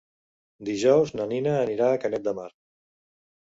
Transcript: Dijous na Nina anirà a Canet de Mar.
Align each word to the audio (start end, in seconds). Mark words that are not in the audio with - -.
Dijous 0.69 1.13
na 1.19 1.27
Nina 1.33 1.53
anirà 1.67 1.91
a 1.91 2.01
Canet 2.07 2.25
de 2.29 2.35
Mar. 2.41 2.49